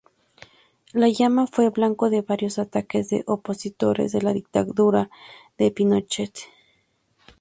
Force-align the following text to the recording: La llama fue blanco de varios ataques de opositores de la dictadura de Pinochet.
La 0.93 1.09
llama 1.09 1.45
fue 1.45 1.69
blanco 1.69 2.09
de 2.09 2.23
varios 2.23 2.57
ataques 2.57 3.07
de 3.09 3.23
opositores 3.27 4.11
de 4.11 4.23
la 4.23 4.33
dictadura 4.33 5.11
de 5.59 5.69
Pinochet. 5.69 6.33